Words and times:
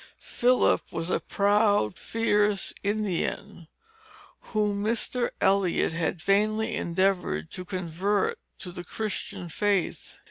Philip 0.17 0.81
was 0.91 1.11
a 1.11 1.19
proud, 1.19 1.95
fierce 1.95 2.73
Indian, 2.81 3.67
whom 4.45 4.83
Mr. 4.83 5.29
Eliot 5.39 5.93
had 5.93 6.19
vainly 6.19 6.73
endeavored 6.75 7.51
to 7.51 7.63
convert 7.65 8.39
to 8.57 8.71
the 8.71 8.83
Christian 8.83 9.47
faith. 9.47 10.17